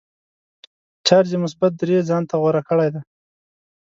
چارج 1.07 1.29
یې 1.33 1.37
مثبت 1.43 1.71
درې 1.81 1.97
ځانته 2.09 2.35
غوره 2.41 2.61
کړی 2.69 2.89
دی. 2.93 3.01